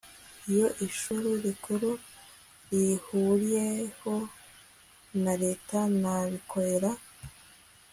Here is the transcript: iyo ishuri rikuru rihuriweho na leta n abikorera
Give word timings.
iyo 0.49 0.67
ishuri 0.87 1.29
rikuru 1.45 1.89
rihuriweho 2.69 4.15
na 5.23 5.33
leta 5.43 5.79
n 6.01 6.03
abikorera 6.17 6.91